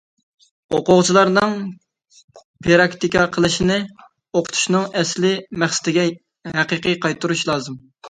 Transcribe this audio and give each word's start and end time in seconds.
ئوقۇغۇچىلارنىڭ 0.77 1.53
پىراكتىكا 2.69 3.27
قىلىشىنى 3.37 3.79
ئوقۇتۇشنىڭ 4.05 4.91
ئەسلىي 5.03 5.41
مەقسىتىگە 5.65 6.11
ھەقىقىي 6.61 7.03
قايتۇرۇش 7.07 7.51
لازىم. 7.55 7.83